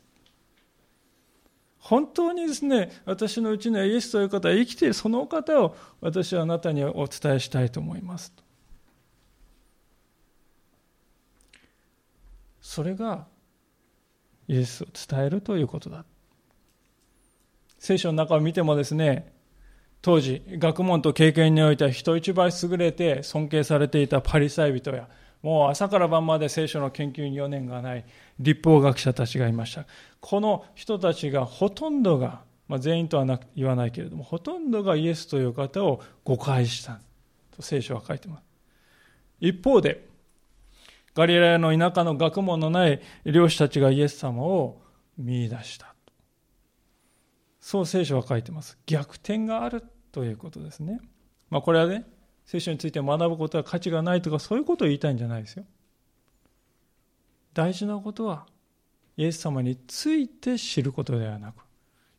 [1.89, 8.31] 本当にですね、私のうちにはイエスという方が生きている、その方を私はあなたにお伝えしたいと思います。
[12.61, 13.27] それが
[14.49, 16.05] イエスを伝えるということだ。
[17.79, 19.33] 聖書の中を見てもですね、
[20.03, 25.09] 当時、学問と経験においては人一倍優れて尊敬されていたパリサイ人や、
[25.43, 28.05] もう朝から晩まで聖書の研究に余念がない
[28.39, 29.87] 立法学者たちがいました。
[30.21, 37.01] この人たちがほとんどが、まあ、全員とは言わないけれども、ほとんどがイエスという方を誤解した
[37.57, 38.43] と聖書は書いてます。
[39.41, 40.09] 一方で、
[41.15, 44.81] ガリラヤの田舎の学問のない漁師たちがイエス様を
[45.17, 45.95] 見出した。
[47.61, 48.79] そう聖書は書いてます。
[48.87, 51.01] 逆転があるということですね。
[51.51, 52.07] まあこれはね、
[52.49, 55.65] 聖書について学ぶことは価値がないとかそういうことを言いたいんじゃないですよ。
[57.53, 58.47] 大事なことは、
[59.19, 61.57] イエス様について知ることではなく、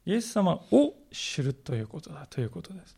[0.06, 2.96] イエス様を知るということだということです。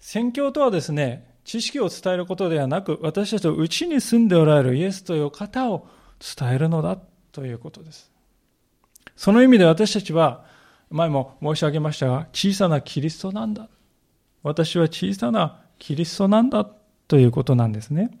[0.00, 5.86] 宣教とはですね、知識を伝えることではなく、私たちのうちに住んでおられるイエスという方を
[6.18, 6.98] 伝えるのだ
[7.30, 8.10] ということです。
[9.14, 10.44] その意味で私たちは、
[10.90, 13.68] 前も申し上げましたが、小さなキリストなんだ。
[14.42, 16.64] 私は小さなキリストなんだ
[17.08, 18.16] ということなんですね。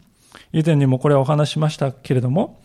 [0.52, 2.60] 以前にもこれをお話しましたけれども、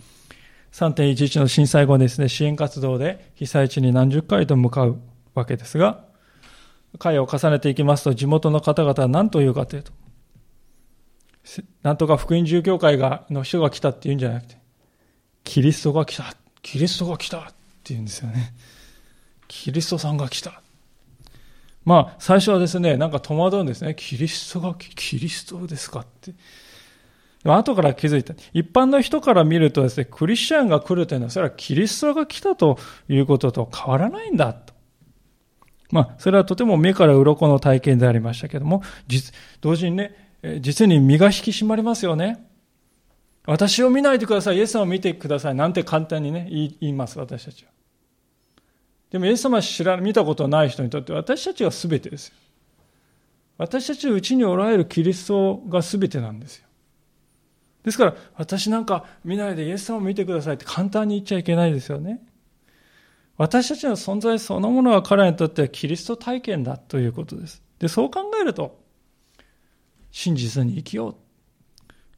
[0.72, 4.98] 3.11の震災後ですね、支援活動で被災地に何十回と向かう
[5.36, 6.04] わけですが、
[6.98, 9.92] 会を重ねていきますと、地元の方々は何と言うかというと、
[11.84, 14.58] なんとか福音住教会がの人が来たって言うんじゃなくて、
[15.44, 16.34] キリストが来た、
[16.64, 17.54] キリストが来たって
[17.94, 18.56] 言うんですよね。
[19.48, 20.64] キリストさんが来た。
[21.88, 23.96] まあ、最初はですね、なんか戸惑うんですね。
[23.96, 26.34] キリストが、キリストですかって。
[27.46, 28.34] 後から気づいた。
[28.54, 34.74] 一般の人から見るとですね、クリスチャンが来るというのは、それはキリストが来たということと変わらないんだと。
[35.90, 42.46] まあ、それはとても目から鱗の体験でありましたけども、実、同時にね、実に身が引き締まりますよね。
[43.46, 47.77] 私を見ないでください、イエス様を見てください、なんて簡単にね、言います、私たちは。
[49.12, 52.36] でもイエス様知ら、見たことない人にとって私たちが全てですよ。
[53.58, 56.68] 私たちのうちにおられるキリストが全てなんですよ。
[57.84, 62.22] ですから、私なんか見ないでイエス様を見てくださいって簡単に言っちゃいけないですよね。
[63.38, 67.64] 私たちの存在そのものは彼らにとってはキリスト体験だということです。
[67.80, 68.80] で、そう考えると、
[70.12, 71.16] 真実に生きよう。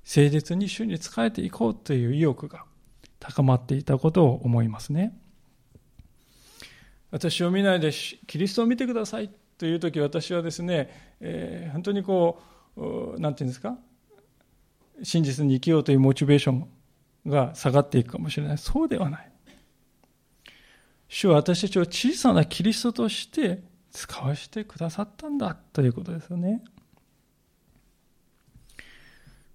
[0.08, 2.64] 誠実に主に仕えていこうという意欲が
[3.20, 5.16] 高まっていたことを思いますね。
[7.12, 12.42] 私を見ないでキリストを見てくださいという時私はですね、えー、本当にこ
[12.78, 13.78] う何て言うんですか？
[15.04, 16.68] 真実に生きようというモチベーション
[17.26, 18.58] が下がっていくかもしれない。
[18.58, 19.32] そうではない。
[21.08, 26.64] 主は私たちを小さなキリストとして使わせてくださったんだということですよね。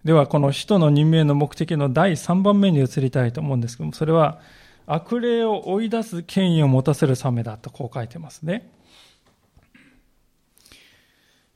[0.04, 4.38] ではこの使徒の任命の目的の第3番目に移りたいと思うんですけどもそれは
[4.86, 8.70] 悪霊を追い出す権威を持たせるためだとこう書いてますね。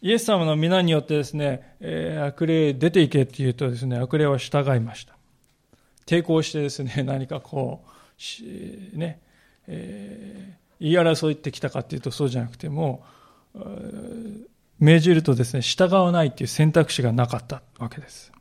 [0.01, 5.17] イエス様の皆によってですね、えー、悪霊出ていけって言うとですね、悪霊は従いました。
[6.07, 9.21] 抵抗してですね、 何かこう、ね、
[9.67, 13.05] えー、言い争いってきたかっていうとそうじゃなくても、
[14.79, 18.33] 命じるとですね、従わないっていう選択肢がなかったわけです。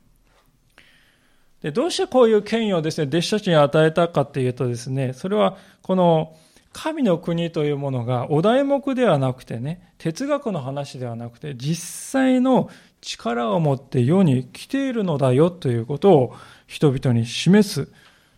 [1.62, 6.36] でどうしてこういう権威をですね、弟子たちに与えたかっていうとですね、それはこの
[6.72, 16.36] 神の国というものがお題目ではなくてね、哲学の話ではなくて、実際の力を持って世に来ているのだよということを
[16.66, 17.88] 人々に示す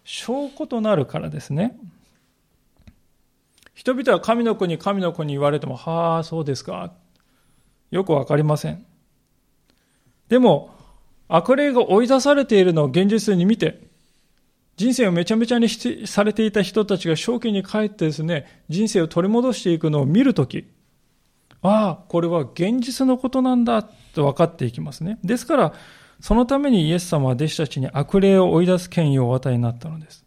[0.04, 1.76] 証拠となるからですね。
[3.74, 6.92] 人々は神の国、神の国言われても、はあ、そうですか。
[7.90, 8.84] よくわかりません。
[10.28, 10.74] でも、
[11.30, 13.80] 悪霊が追い出されているのを現実に見て、
[14.76, 15.68] 人生をめちゃめちゃに
[16.06, 20.66] されていた人たちが正気に帰ってですね、人生を取り戻していくのを見るとき、
[21.62, 25.18] ああ、これは現実のことなんだと分かっていきますね。
[25.22, 25.74] ですから、
[26.20, 30.24] そのためにイエス様は弟子たちに悪霊を追い出す権威をお与えになったのです。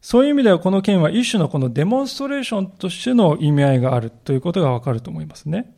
[0.00, 5.74] そういう意味ではこの権威は一種のこのデモンストレーションとしての意味合いがあるということがわかると思いますね。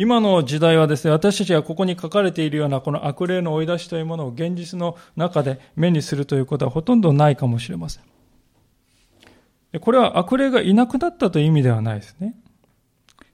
[0.00, 9.80] 今の時代はですね、私たちがここに書かれているようなこの悪霊の追い出しというものを現実の中で目にするということはほとんどないかもしれません。
[9.80, 12.36] これは悪霊がいなくなったという意味ではないですね。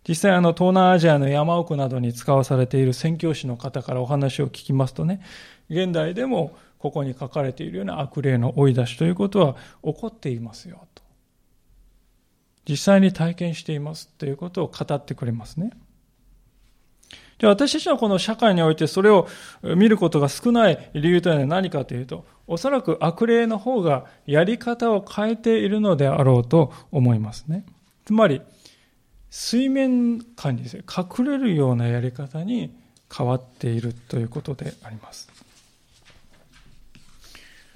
[0.08, 5.20] 実際あの東南アジアの山奥などに使わされている宣教師の方からお話を聞きますとね、
[5.68, 11.02] 現代でもここに書かれているような悪霊の追い出しということは起こっていますよと。
[12.66, 15.72] 実際に体験していますということを語ってくれますね。
[17.38, 19.26] じゃあ私たちはこの社会においてそれを
[19.62, 27.64] 見ることが少ない理由というのは何かというと、おそらく悪霊の方がやり方を変えているのであろうと思いますね。
[28.04, 28.42] つまり、
[29.30, 32.72] 水面下にです、ね、隠れるようなやり方に
[33.12, 35.28] 変わっているということであります。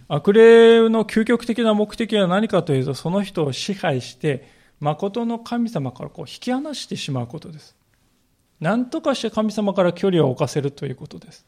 [0.07, 4.49] 悪霊の究極的な目的は何かというと、その人を支配して、
[4.81, 7.78] 誠の神様からこう引き離してしまうことです。
[8.61, 11.47] 何とかして神様から距離を置かせるということです。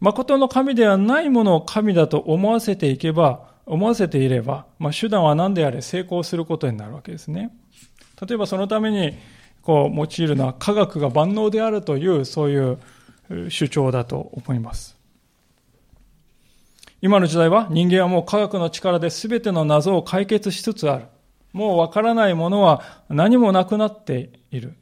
[0.00, 7.56] 誠の神ではないものを神だと思わせていけば、思わせていれば、まあ、手段は何であれ成功することになるわけですね。
[8.20, 9.16] 例えばそのために
[9.62, 12.78] こう用いるのは科学が万能であるというそういう
[13.48, 14.96] 主張だと思います。
[17.00, 21.04] 今の時代は人間はもう科学の力で全ての謎を解決しつつある。
[21.54, 24.74] もうわからないものは何もなくなっている。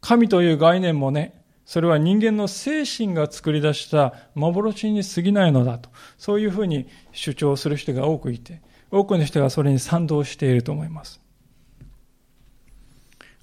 [0.00, 11.20] 神という概念もね、それは人間の精神が作り出した幻に過ぎないのだと、そういうふうに主張する人が多くいて、多くの人がそれに賛同していると思います。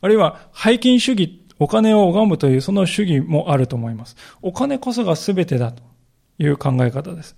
[0.01, 4.15] あるいは、背金主義、お金を拝むというその主義もあると思います。
[4.41, 5.83] お金こそが全てだと
[6.39, 7.35] いう考え方です。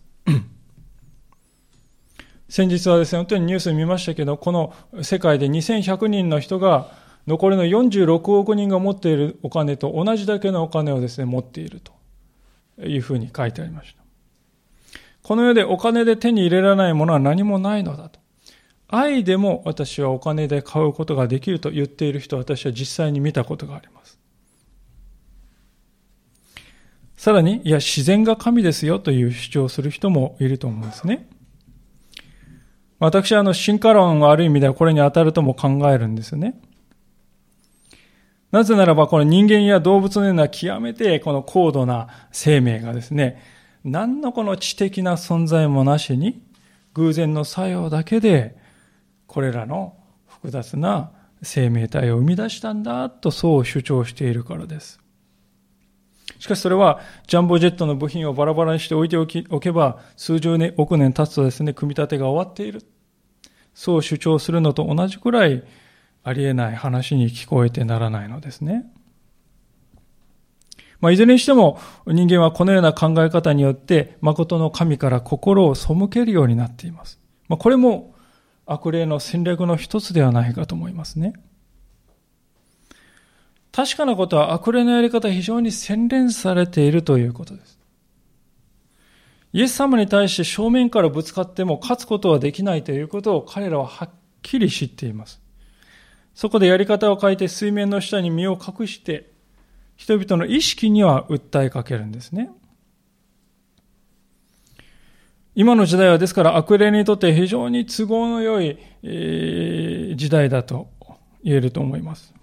[2.49, 4.73] 先日はですね、本当にニュース見ましたけど、この
[5.03, 6.91] 世界で2100人の人が
[7.27, 11.91] 残りの46億人が持っているお金と同じだけのお金をですね、持っていると
[12.85, 14.03] いうふうに書いてありました。
[15.23, 18.21] この世でお金で手に入れられないものは何もないのだと。
[18.87, 24.17] 愛でも私はお金で買うことができると言っている人私は実際に見たことがあります。
[27.17, 31.27] さらに、いや、自然が神ですよという主張をする人もいると思うんですね。
[32.99, 36.59] 私はあの進化論はある意味ではこれに当たるとも考えるんですよね。
[38.51, 43.41] なぜならばこの人間や動物のような極めてこの高度な生命がですね、
[43.83, 46.41] 何のこの知的な存在もなしに
[46.93, 48.57] 偶然の作用だけで
[49.27, 49.95] これらの
[50.27, 51.11] 複雑な
[51.43, 54.99] 生命体を生み出したんだとそう主張しているからです。
[56.39, 62.83] しかしそれはジャンボジェットの部品をバラバラにして置いておきおけば数十年、億年経つとですね、組み立てが終わっている。
[63.73, 65.63] そう主張するのと同じくらい
[66.23, 68.91] ありえない話に聞こえてならないのですね。
[70.99, 77.19] まあ、いずれにしても人間はこのような考え方によって誠の神から心を背けるようになっています。
[77.47, 78.15] まあ、これも
[78.65, 81.33] 悪霊の戦略の一つではないかと思いますね。
[83.77, 87.77] 確かなことは悪霊のやり方非常に洗練されているということです。
[89.53, 94.09] イエス様に対して正面からぶつかっても勝つことはできないということを彼らははっ
[94.41, 95.39] きり知っています。
[96.33, 99.29] そこでやり方を変えて水面の下に身を隠して、
[99.95, 102.49] 人々の意識には訴えかけるんですね。
[105.53, 110.89] 今の時代はですから悪霊にとって非常に都合の良い、時代だと
[111.43, 112.36] 言えると思います。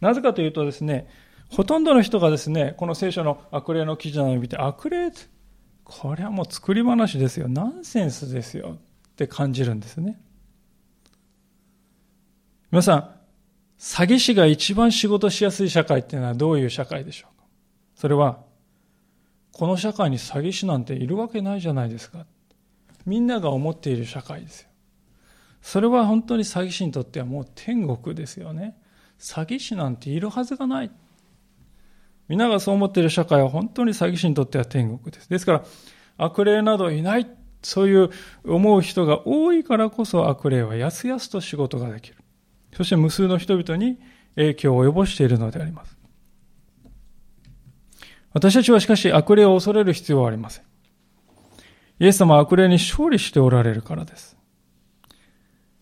[0.00, 1.08] なぜかというとですね、
[1.48, 5.10] ほとんどの人がですね、この聖書の悪霊の記事なのを見て、悪霊
[5.84, 7.48] これはもう作り話ですよ。
[7.48, 8.78] ナンセンスですよ。
[8.78, 10.20] って感じるんですね。
[12.70, 13.10] 皆さん、
[13.78, 17.44] 詐欺師が一番仕事しやすい社会っていうのはどういう社会でしょうか？
[17.96, 18.44] それは、
[19.52, 22.24] この社会に詐欺師なんているわけないじゃないですか。
[23.04, 24.68] みんなが思っている社会ですよ。
[25.60, 28.79] それは本当に詐欺師にとってはもう天国ですよね。
[29.20, 30.90] 詐欺師なんているはずがない。
[32.28, 35.28] 皆がそう思っている社会は本当に詐欺師にとっては天国です。
[35.28, 35.64] ですから、
[36.16, 37.28] 悪霊などいない、
[37.62, 38.10] そういう
[38.44, 42.16] 思う人が多いからこそ悪霊はやすやすと仕事ができる。
[42.74, 43.98] そして無数の人々に
[44.36, 45.98] 影響を及ぼしているのであります。
[48.32, 50.64] 私たちはしかし悪霊を恐れる必要はありません。
[51.98, 54.36] イエス様は悪霊に勝利しておられるからです。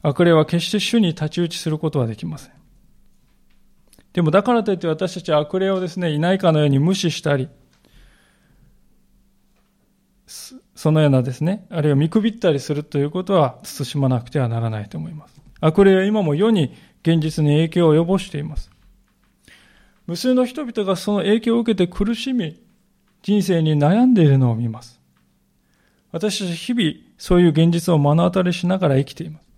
[0.03, 2.58] 悪霊は決して主に太刀打ちすることはできません。
[4.19, 7.49] でもだからといって私たちは悪霊をですね、いないかのように無視したり、
[10.27, 15.41] そのようなですね、あるいは見くびったりするということは慎まなくてはならないと思います。
[15.61, 18.73] 悪霊は今も世に現実に影響を及ぼしています。
[20.09, 22.61] 無数の人々がその影響を受けて苦しみ、
[23.23, 25.01] 人生に悩んでいるのを見ます。
[26.11, 29.49] 私たち日々そういう現実を目の当たりしながら生きています。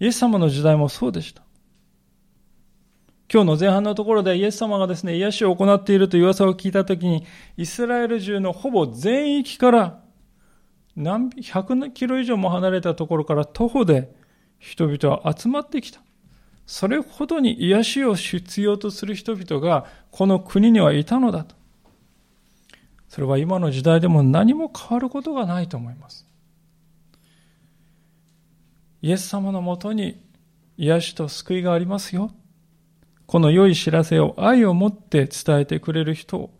[0.00, 1.42] イエス様の時代もそうでした。
[3.32, 7.24] 今日の前半のところでイエス様がですね、癒しを行っているという噂を聞いたときに、
[7.56, 10.02] イスラエル中のほぼ全域から
[10.96, 14.14] 何百キロ以上も離れたところから徒歩で
[14.58, 16.02] 人々は集まってきた。
[16.66, 21.56] それほどに癒しを必要とする人々がこの国にはいたのだと。
[23.08, 26.28] それは今の時代でも何も変わることがないと思います。
[29.00, 30.20] イエス様のもとに
[30.76, 32.30] 癒しと救いがありますよ。
[33.32, 36.50] この良い知らせを愛を持って伝えてくれる人を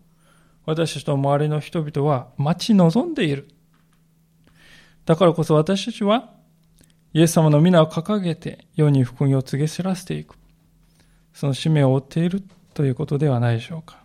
[0.64, 3.46] 私たちと周りの人々は待ち望んでいる。
[5.04, 6.30] だからこそ私たちは
[7.12, 10.36] イエス様の皆を掲げて世に福音を告げ知らせていく。
[11.34, 12.42] その使命を負っている
[12.72, 14.02] ということではないでしょうか。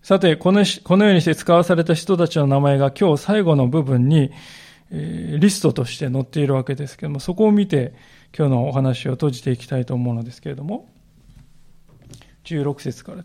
[0.00, 4.30] さて、このこのようにして使わされた人たちの名前が今日最後の部分に、
[4.90, 7.94] え、リストとして載っているわけですけれども、そこを見て
[8.36, 10.88] 今日のお話を閉じていきたいと思うのですけれども、
[12.44, 13.24] 16節から。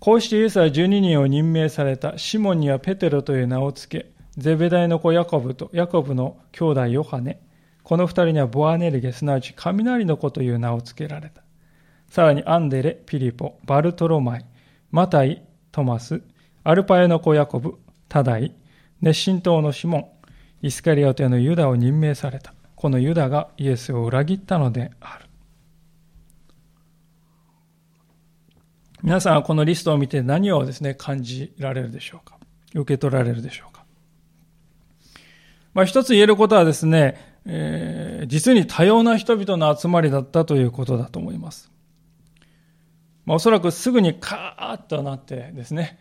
[0.00, 7.40] こうしてイエスは12人を任命されたシモンにはペテロという名を付け、ゼベダイの子ヤコブとヤコブの兄弟ヨハネ、
[7.82, 11.42] この二人にはボアネルゲ、すなわち雷の子という名を付けられた。
[12.08, 14.46] さらにアンデレ、ピリポ、バルトロマイ、
[14.90, 16.22] マタイ、トマス、
[16.64, 17.74] アルパエの子ヤコブ、
[18.08, 18.54] タダイ、
[19.00, 20.17] 熱心党のシモン、
[20.62, 22.54] イスカリオテのユダを任命された。
[22.74, 25.26] このユダがイエスを裏切ったのである。
[29.02, 32.36] 皆さんはこのリストを見て何をですね、感じられるでしょうか？
[32.74, 33.84] 受け取られるでしょうか？
[35.74, 41.70] まあ一つ言えることはですね、えー、実に多様な人々の集まりだったということだと思います。
[43.24, 45.98] まあおそらくすぐにカーッとなってですね、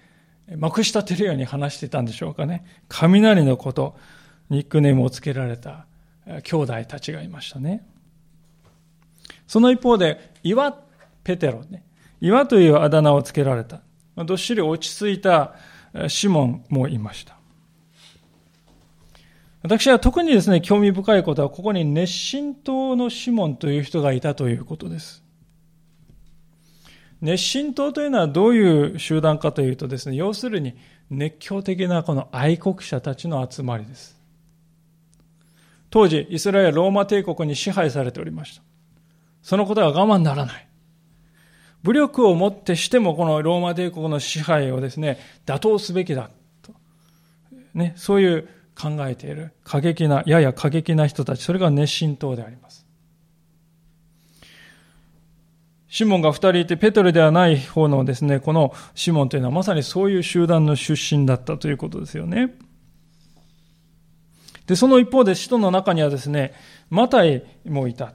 [0.58, 2.66] まくし立てるように話してたんでしょうかね。
[2.88, 3.96] 雷のこと、
[4.50, 5.86] ニックネームを付けられた
[6.44, 7.86] 兄弟たちがいましたね。
[9.48, 10.72] その一方で、岩
[11.24, 11.84] ペテロね、
[12.22, 13.82] 岩というあだ名をつけられた。
[14.16, 15.56] どっしり落ち着いた
[16.08, 17.38] シモンもいました。
[19.64, 25.24] 私は特にですね、興味深いことは、ここに熱心党のシモンという人がいたということです。
[27.22, 30.76] 熱心党というのはどういう集団かというとですね、要するに
[31.10, 34.17] 熱狂的なこの愛国者たちの集まりです。
[35.90, 38.64] 当時、イスラエルローマ帝国に支配されておりました。
[39.42, 40.68] そのことは我慢ならない。
[41.84, 46.30] 武力をもってしてもこのローマ帝国の支配をですね、打倒すべきだ
[46.62, 46.74] と。
[47.74, 52.86] ね、そういう考えている過激な、やや過激な人たち、それが熱心党であります。
[55.88, 62.54] シモンが二人いて、ペトルではない方のですね、このシモンというのはまさにそういう集団の出身だったということですよね。
[64.68, 66.54] で、その一方で使徒の中にはですね、
[66.90, 68.14] マタイもいた。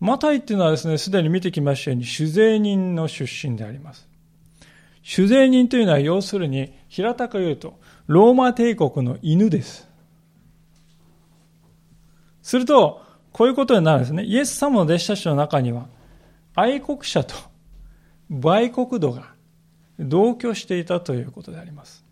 [0.00, 4.08] マタイっていうのはですね、すでに見てきましたように、酒税人の出身であります。
[5.04, 9.88] 酒税人というのは要するに、平たく言うと、ローマ帝国の犬です。
[12.40, 13.02] すると、
[13.32, 14.24] こういうことになるんですね。
[14.24, 15.88] イエス様の弟子たちの中には、
[16.54, 17.34] 愛国者と
[18.30, 19.32] 売国度が
[19.98, 22.04] 同居していたということであります。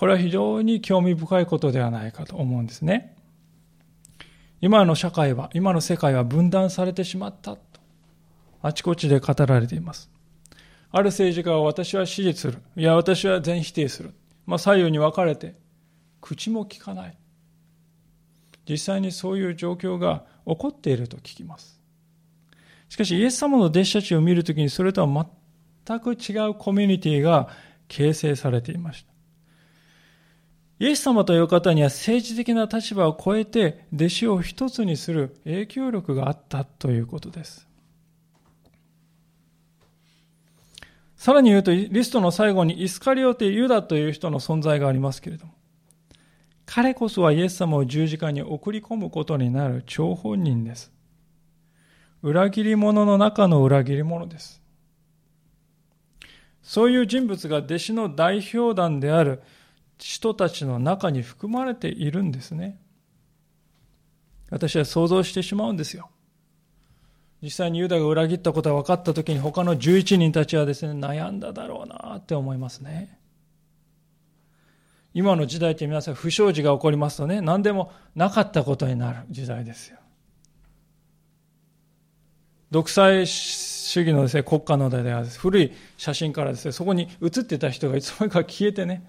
[0.00, 3.14] これは非常に興味深いことではないかと思うんですね。
[4.62, 7.60] 今の社会は、今の世界は分断されてしまったと、
[8.62, 10.10] あちこちで語られています。
[10.90, 12.62] ある政治家は私は支持する。
[12.76, 14.14] いや、私は全否定する。
[14.46, 15.54] まあ、左右に分かれて、
[16.22, 17.18] 口も聞かない。
[18.66, 21.78] 実際にそういう状況が起こっていると聞きます。
[22.88, 25.26] しかし、イエス様の弟子たちを見るときに、それとは
[25.86, 27.50] 全く違うコミュニティが
[27.88, 29.09] 形成されていました。
[30.80, 37.68] イエス様という方には政治的な立場を超えて弟子を一つにする影響力があったということです。
[41.16, 45.52] さらに言うと、リストの最後にイスカリオテ・ユダという人の存在がありますけれども、
[46.64, 50.90] 彼こそはイエス様を十字架に送り込むことになる張本人です。
[52.22, 54.62] 裏切り者の中の裏切り者です。
[56.62, 59.42] そういう人物が弟子の代表団である
[60.00, 62.80] 人たちの中に含まれているんですね。
[64.50, 66.10] 私は想像してしまうんですよ。
[67.42, 73.18] 実際にユダが裏切ったことが分かった時に他の11人たちはですね、悩んだだろうなって思いますね。
[75.14, 79.98] 今の時代って皆さん不祥事が起こりますとね、何でもなかったことになる時代ですよ。
[82.70, 89.04] 独裁主義のですね、国家の代では古い写真からですね、そこに写ってた人がいつの間にか消えてね、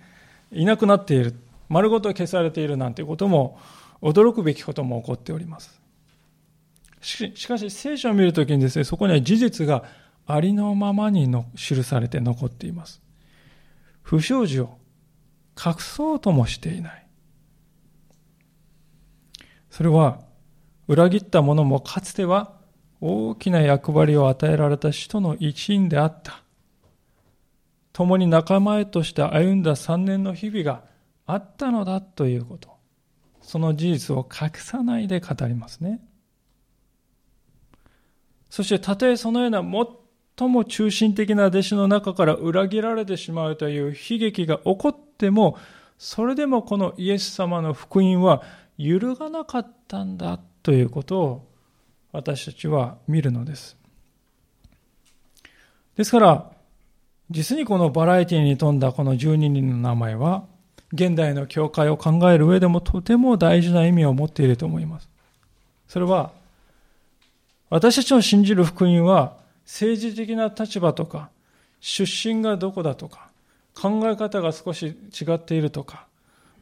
[0.51, 1.35] いなくなっている。
[1.69, 3.59] 丸ごと消されているなんてことも、
[4.01, 5.81] 驚くべきことも起こっております。
[7.01, 9.83] しかし、聖書を見るときにですね、そこには事実が
[10.27, 13.01] ありのままにの記されて残っています。
[14.01, 14.77] 不祥事を
[15.57, 17.07] 隠そうともしていない。
[19.69, 20.19] それは、
[20.87, 22.53] 裏切った者もかつては
[22.99, 26.43] 大きな役割を与えられた人の一員であった。
[27.93, 30.83] 共に仲間へとして歩んだ三年の日々が
[31.25, 32.69] あったのだということ。
[33.41, 35.99] その事実を隠さないで語りますね。
[38.49, 39.61] そしてたとえそのような
[40.37, 45.57] 最も中心的な弟子の中から裏切られてしまうという悲劇が起こっても、
[45.97, 48.43] それでもこのイエス様の福音は
[48.77, 51.47] 揺るがなかったんだということを
[52.11, 53.77] 私たちは見るのです。
[55.95, 56.51] ですから、
[57.31, 60.43] 実にこのバラエティに富んだこの12人の名前は、
[60.93, 65.09] 現代の教会を考える上でもとても大事な意味を持っていると思います。
[65.87, 66.31] それは、
[67.69, 71.29] 私たちの信じる福音は、政治的な立場とか、
[71.79, 73.29] 出身がどこだとか、
[73.73, 76.05] 考え方が少し違っているとか、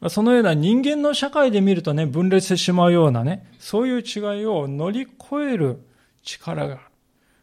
[0.08, 5.80] そのような人間の社会で見るとね、分裂してしまうようなね、そういう違いを乗り越える
[6.22, 6.78] 力が、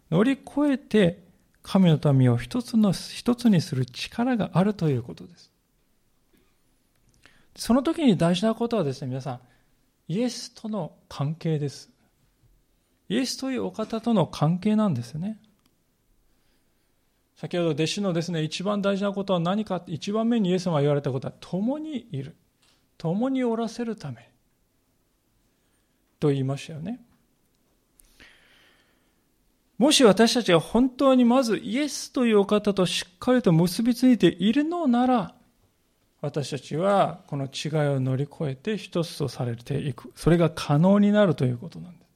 [0.09, 1.26] 乗り越えて
[1.67, 5.51] 神の民を一つの、一つにする力があるということです。
[7.57, 9.39] その時に大事なことはですね、皆さん、
[10.07, 11.89] イエスとの関係です。
[13.09, 15.41] イエスというお方との関係なんですね。
[17.35, 22.37] 先ほど弟子のですね、一番大事なことは何か、一番目にイエス様が言われたことは、共にいる。
[22.97, 24.31] 共におらせるため。
[26.21, 27.01] と言いましたよね。
[29.77, 35.35] もし私たちが本当にまずイエスというお方としっかりと結びついているのなら、
[36.19, 40.11] 私たちはこの違いを乗り越えて一つとされていく。
[40.15, 42.07] それが可能になるということなんです。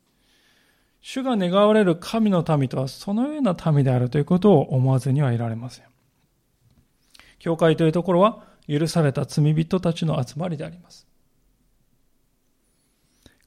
[1.02, 5.86] 主が願われる神の民とはそのような民であるということを思わずにはいられません。
[7.38, 11.08] 教会というところは許された罪人たちの集まりであります。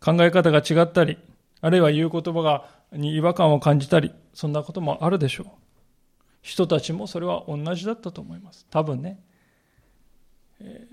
[0.00, 1.18] 考え方が違ったり、
[1.60, 5.46] あるいは言う言葉がに違和感を感じたり、そんなこともあるでしょう。
[6.42, 8.66] 人たちもそれは同じだったと思います。
[8.70, 9.22] 多分ね、
[10.60, 10.86] え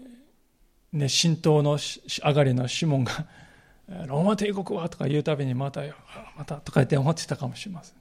[0.93, 3.27] ー、ね、神道の上がりのシモンが
[4.07, 5.95] ローマ帝国はとか言うたびにまたよ、
[6.37, 7.97] またとか言って思ってたかもしれません。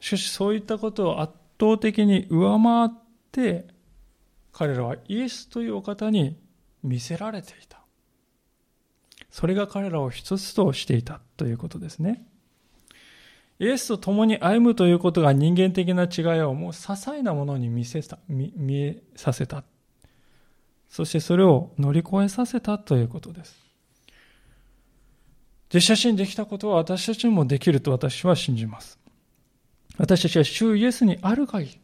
[0.00, 2.90] しかしそういったことを圧倒的に上回っ
[3.30, 3.68] て、
[4.52, 6.36] 彼らはイエスというお方に
[6.82, 7.80] 見せられていた。
[9.38, 12.26] それが彼らを一つとしていたということですね。
[13.60, 19.62] イエスと共に歩むということが人間的な違いをもう些細なものに見せた見えさせた
[20.88, 23.56] そしてそれを乗り越えさせたということです。
[25.72, 28.98] 実写心できたことは私たちにもできると私は信じます。
[29.98, 31.80] 私たちは主イエスにある限り、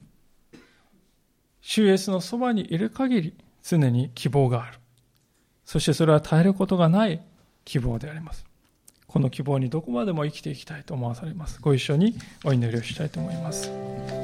[1.61, 4.79] 主イエスのそばにいる限り、常に希望がある。
[5.65, 7.23] そしてそれは耐えることがない
[7.65, 8.45] 希望であります。
[9.07, 11.61] この希望にどこまでも生きていきたいと思わされます。
[11.61, 14.24] ご一緒にお祈りをしたいと思います。